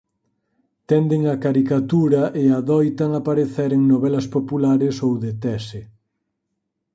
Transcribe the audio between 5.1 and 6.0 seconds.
de tese.